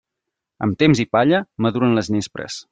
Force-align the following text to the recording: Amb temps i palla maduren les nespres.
Amb 0.67 0.79
temps 0.85 1.03
i 1.05 1.07
palla 1.17 1.43
maduren 1.67 1.97
les 2.01 2.13
nespres. 2.19 2.63